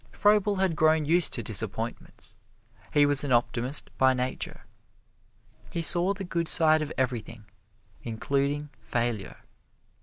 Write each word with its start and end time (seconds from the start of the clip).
Froebel 0.11 0.55
had 0.55 0.75
grown 0.75 1.05
used 1.05 1.31
to 1.33 1.43
disappointments 1.43 2.35
he 2.91 3.05
was 3.05 3.23
an 3.23 3.31
optimist 3.31 3.91
by 3.99 4.15
nature. 4.15 4.65
He 5.71 5.83
saw 5.83 6.15
the 6.15 6.23
good 6.23 6.47
side 6.47 6.81
of 6.81 6.91
everything, 6.97 7.45
including 8.03 8.71
failure. 8.81 9.37